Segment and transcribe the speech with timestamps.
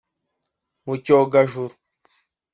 [0.85, 1.75] Mu cyogajuru